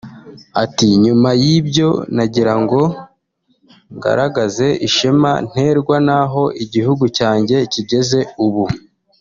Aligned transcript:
Ati 0.63 0.87
“Nyuma 1.03 1.29
y'ibyo 1.43 1.89
nagirango 2.15 2.81
ngaragaze 3.95 4.67
ishema 4.87 5.31
nterwa 5.47 5.95
naho 6.07 6.43
igihugu 6.63 7.05
cyanjye 7.17 7.57
kigeze 7.73 8.19
ubu 8.45 8.65